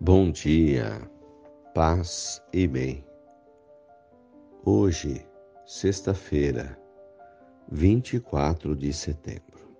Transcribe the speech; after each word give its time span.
Bom 0.00 0.30
dia, 0.30 1.10
paz 1.74 2.40
e 2.52 2.68
bem. 2.68 3.04
Hoje, 4.64 5.26
sexta-feira, 5.66 6.78
24 7.72 8.76
de 8.76 8.92
setembro. 8.92 9.76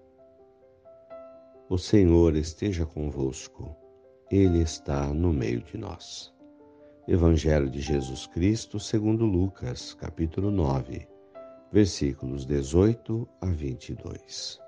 O 1.68 1.78
Senhor 1.78 2.34
esteja 2.34 2.84
convosco, 2.84 3.76
Ele 4.28 4.60
está 4.60 5.06
no 5.14 5.32
meio 5.32 5.60
de 5.60 5.78
nós. 5.78 6.34
Evangelho 7.06 7.70
de 7.70 7.80
Jesus 7.80 8.26
Cristo, 8.26 8.80
segundo 8.80 9.24
Lucas, 9.24 9.94
capítulo 9.94 10.50
9, 10.50 11.06
versículos 11.70 12.44
18 12.44 13.28
a 13.40 13.46
22. 13.46 14.67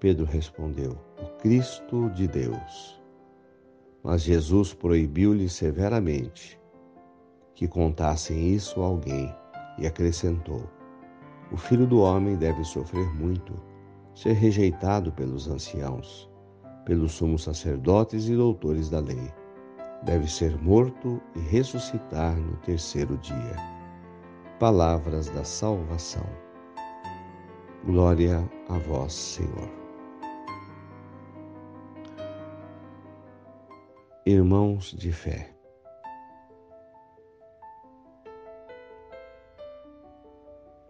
Pedro 0.00 0.24
respondeu: 0.24 0.96
O 1.20 1.26
Cristo 1.38 2.08
de 2.10 2.28
Deus. 2.28 3.00
Mas 4.02 4.22
Jesus 4.22 4.72
proibiu-lhe 4.72 5.48
severamente 5.48 6.58
que 7.54 7.66
contassem 7.66 8.54
isso 8.54 8.80
a 8.80 8.86
alguém 8.86 9.34
e 9.76 9.86
acrescentou: 9.86 10.62
O 11.50 11.56
filho 11.56 11.86
do 11.86 12.00
homem 12.00 12.36
deve 12.36 12.62
sofrer 12.62 13.12
muito, 13.14 13.54
ser 14.14 14.34
rejeitado 14.34 15.10
pelos 15.10 15.48
anciãos, 15.48 16.30
pelos 16.84 17.12
sumos 17.12 17.42
sacerdotes 17.42 18.28
e 18.28 18.36
doutores 18.36 18.88
da 18.88 19.00
lei. 19.00 19.32
Deve 20.04 20.30
ser 20.30 20.56
morto 20.62 21.20
e 21.34 21.40
ressuscitar 21.40 22.36
no 22.36 22.56
terceiro 22.58 23.16
dia. 23.18 23.56
Palavras 24.60 25.28
da 25.30 25.42
salvação. 25.42 26.26
Glória 27.84 28.48
a 28.68 28.78
vós, 28.78 29.12
Senhor. 29.12 29.77
Irmãos 34.30 34.94
de 34.94 35.10
fé. 35.10 35.50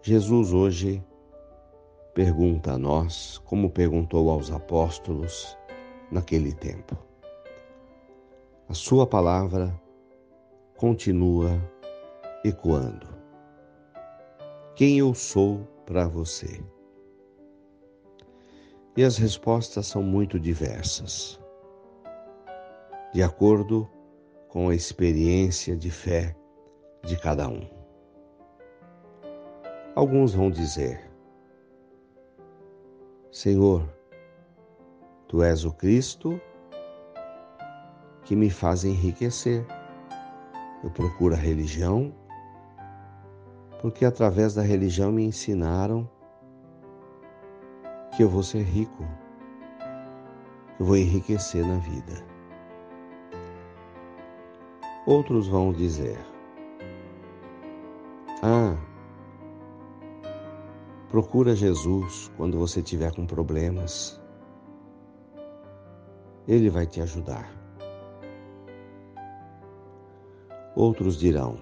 Jesus 0.02 0.52
hoje 0.52 1.00
pergunta 2.14 2.72
a 2.72 2.78
nós, 2.78 3.38
como 3.44 3.70
perguntou 3.70 4.28
aos 4.28 4.50
apóstolos 4.50 5.56
naquele 6.10 6.52
tempo. 6.52 6.98
A 8.68 8.74
sua 8.74 9.06
palavra 9.06 9.72
continua 10.76 11.50
ecoando. 12.44 13.06
Quem 14.74 14.98
eu 14.98 15.14
sou 15.14 15.60
para 15.86 16.08
você? 16.08 16.60
E 18.96 19.04
as 19.04 19.16
respostas 19.16 19.86
são 19.86 20.02
muito 20.02 20.40
diversas 20.40 21.38
de 23.12 23.22
acordo 23.22 23.88
com 24.48 24.68
a 24.68 24.74
experiência 24.74 25.76
de 25.76 25.90
fé 25.90 26.36
de 27.04 27.16
cada 27.16 27.48
um. 27.48 27.66
Alguns 29.94 30.34
vão 30.34 30.50
dizer: 30.50 31.10
Senhor, 33.30 33.88
tu 35.26 35.42
és 35.42 35.64
o 35.64 35.72
Cristo 35.72 36.40
que 38.24 38.36
me 38.36 38.50
faz 38.50 38.84
enriquecer. 38.84 39.66
Eu 40.84 40.90
procuro 40.90 41.34
a 41.34 41.38
religião 41.38 42.14
porque 43.80 44.04
através 44.04 44.54
da 44.54 44.62
religião 44.62 45.12
me 45.12 45.24
ensinaram 45.24 46.08
que 48.16 48.22
eu 48.22 48.28
vou 48.28 48.42
ser 48.42 48.62
rico, 48.62 49.04
que 50.76 50.82
eu 50.82 50.86
vou 50.86 50.96
enriquecer 50.96 51.64
na 51.64 51.78
vida. 51.78 52.37
Outros 55.08 55.48
vão 55.48 55.72
dizer: 55.72 56.18
Ah, 58.42 58.76
procura 61.08 61.56
Jesus 61.56 62.30
quando 62.36 62.58
você 62.58 62.82
tiver 62.82 63.10
com 63.14 63.24
problemas. 63.24 64.20
Ele 66.46 66.68
vai 66.68 66.86
te 66.86 67.00
ajudar. 67.00 67.50
Outros 70.76 71.16
dirão: 71.16 71.58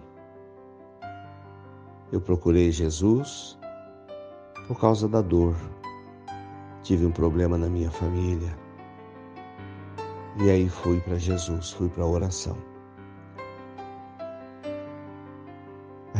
Eu 2.11 2.21
procurei 2.21 2.73
Jesus 2.73 3.56
por 4.67 4.81
causa 4.81 5.09
da 5.09 5.23
dor. 5.23 5.55
Tive 6.83 7.06
um 7.06 7.12
problema 7.12 7.56
na 7.56 7.69
minha 7.69 7.93
família. 7.93 8.59
E 10.45 10.51
aí 10.51 10.69
fui 10.69 11.01
para 11.01 11.17
Jesus, 11.17 11.71
fui 11.71 11.89
para 11.89 12.03
a 12.03 12.09
oração. 12.09 12.75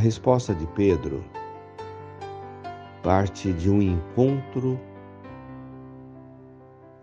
Resposta 0.07 0.55
de 0.55 0.65
Pedro 0.69 1.25
parte 3.03 3.53
de 3.53 3.69
um 3.69 3.83
encontro 3.83 4.79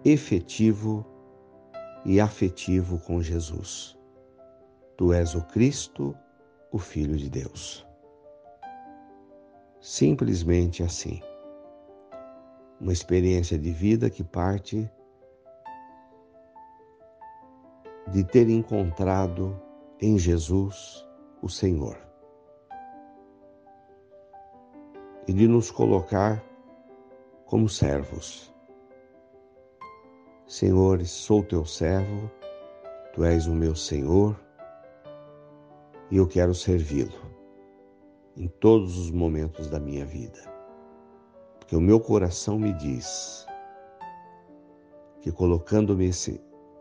efetivo 0.06 1.06
e 2.06 2.22
afetivo 2.22 2.98
com 3.00 3.22
Jesus. 3.22 4.00
Tu 4.96 5.12
és 5.12 5.36
o 5.36 5.42
Cristo, 5.48 6.16
o 6.72 6.80
Filho 6.80 7.18
de 7.18 7.30
Deus. 7.30 7.86
Simplesmente 9.82 10.82
assim. 10.82 11.22
Uma 12.80 12.94
experiência 12.94 13.60
de 13.60 13.72
vida 13.74 14.10
que 14.10 14.24
parte 14.24 14.90
de 18.14 18.24
ter 18.24 18.50
encontrado 18.50 19.62
em 20.00 20.18
Jesus 20.18 21.06
o 21.42 21.50
Senhor. 21.50 22.13
E 25.28 25.34
de 25.34 25.48
nos 25.48 25.72
colocar 25.72 26.44
como 27.46 27.70
servos. 27.70 28.54
Senhor, 30.48 31.04
sou 31.06 31.44
teu 31.44 31.66
servo, 31.66 32.30
tu 33.14 33.24
és 33.24 33.48
o 33.48 33.54
meu 33.54 33.76
Senhor 33.76 34.40
e 36.12 36.18
eu 36.18 36.28
quero 36.28 36.54
servi-lo 36.54 37.34
em 38.36 38.48
todos 38.48 38.98
os 38.98 39.12
momentos 39.12 39.70
da 39.70 39.80
minha 39.80 40.06
vida. 40.06 40.40
Porque 41.60 41.76
o 41.76 41.82
meu 41.82 42.00
coração 42.00 42.60
me 42.60 42.74
diz 42.74 43.46
que 45.22 45.32
colocando-me 45.32 46.12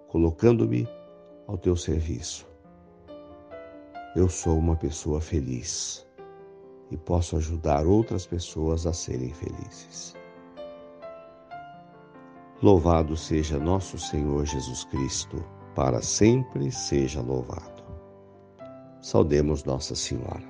colocando-me 0.08 0.88
ao 1.46 1.56
teu 1.56 1.76
serviço, 1.76 2.46
eu 4.14 4.28
sou 4.28 4.58
uma 4.58 4.76
pessoa 4.76 5.20
feliz 5.20 6.06
e 6.92 6.96
posso 6.98 7.36
ajudar 7.36 7.86
outras 7.86 8.26
pessoas 8.26 8.86
a 8.86 8.92
serem 8.92 9.32
felizes. 9.32 10.14
Louvado 12.62 13.16
seja 13.16 13.58
nosso 13.58 13.98
Senhor 13.98 14.44
Jesus 14.44 14.84
Cristo, 14.84 15.42
para 15.74 16.02
sempre 16.02 16.70
seja 16.70 17.22
louvado. 17.22 17.82
Saudemos 19.00 19.64
Nossa 19.64 19.94
Senhora, 19.94 20.44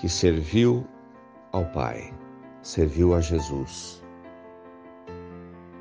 que 0.00 0.08
serviu 0.08 0.86
ao 1.52 1.66
Pai, 1.72 2.14
serviu 2.62 3.14
a 3.14 3.20
Jesus 3.20 4.02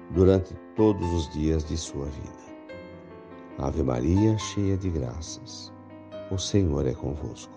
durante 0.10 0.56
todos 0.76 1.08
os 1.14 1.32
dias 1.34 1.64
de 1.64 1.78
sua 1.78 2.06
vida. 2.06 2.48
Ave 3.60 3.84
Maria, 3.84 4.38
cheia 4.40 4.76
de 4.76 4.90
graças, 4.90 5.72
o 6.32 6.38
Senhor 6.38 6.86
é 6.88 6.94
convosco. 6.94 7.57